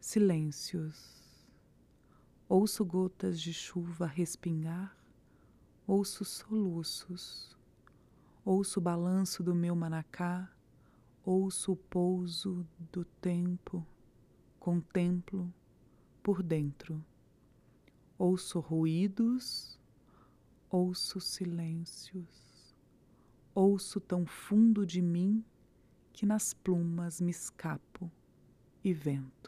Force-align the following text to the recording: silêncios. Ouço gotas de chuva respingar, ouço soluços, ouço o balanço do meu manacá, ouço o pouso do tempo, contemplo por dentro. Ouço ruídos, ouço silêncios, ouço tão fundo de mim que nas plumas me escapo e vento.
silêncios. 0.00 1.20
Ouço 2.48 2.84
gotas 2.84 3.38
de 3.38 3.52
chuva 3.52 4.06
respingar, 4.06 4.96
ouço 5.86 6.24
soluços, 6.24 7.56
ouço 8.44 8.80
o 8.80 8.82
balanço 8.82 9.42
do 9.42 9.54
meu 9.54 9.76
manacá, 9.76 10.50
ouço 11.22 11.72
o 11.72 11.76
pouso 11.76 12.66
do 12.90 13.04
tempo, 13.04 13.86
contemplo 14.58 15.52
por 16.22 16.42
dentro. 16.42 17.04
Ouço 18.18 18.58
ruídos, 18.58 19.78
ouço 20.70 21.20
silêncios, 21.20 22.74
ouço 23.54 24.00
tão 24.00 24.26
fundo 24.26 24.84
de 24.84 25.00
mim 25.00 25.44
que 26.12 26.26
nas 26.26 26.52
plumas 26.52 27.20
me 27.20 27.30
escapo 27.30 28.10
e 28.82 28.92
vento. 28.92 29.39